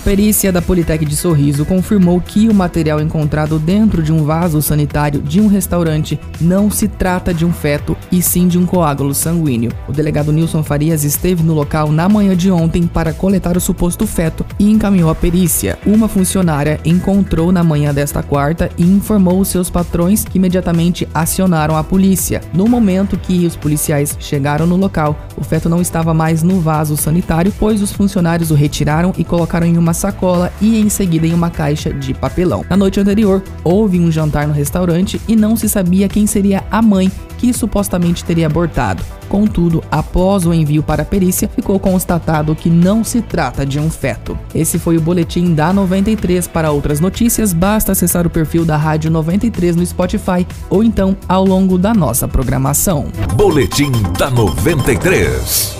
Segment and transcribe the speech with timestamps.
[0.00, 4.62] A perícia da Politec de Sorriso confirmou que o material encontrado dentro de um vaso
[4.62, 9.14] sanitário de um restaurante não se trata de um feto e sim de um coágulo
[9.14, 9.70] sanguíneo.
[9.86, 14.06] O delegado Nilson Farias esteve no local na manhã de ontem para coletar o suposto
[14.06, 15.78] feto e encaminhou a perícia.
[15.84, 21.76] Uma funcionária encontrou na manhã desta quarta e informou os seus patrões que imediatamente acionaram
[21.76, 22.40] a polícia.
[22.54, 26.96] No momento que os policiais chegaram no local, o feto não estava mais no vaso
[26.96, 31.32] sanitário, pois os funcionários o retiraram e colocaram em uma sacola e em seguida em
[31.32, 32.64] uma caixa de papelão.
[32.68, 36.82] Na noite anterior, houve um jantar no restaurante e não se sabia quem seria a
[36.82, 39.02] mãe que supostamente teria abortado.
[39.30, 43.88] Contudo, após o envio para a perícia, ficou constatado que não se trata de um
[43.88, 44.36] feto.
[44.52, 46.48] Esse foi o boletim da 93.
[46.48, 51.44] Para outras notícias, basta acessar o perfil da Rádio 93 no Spotify ou então ao
[51.44, 53.06] longo da nossa programação.
[53.38, 55.79] Boletim da 93.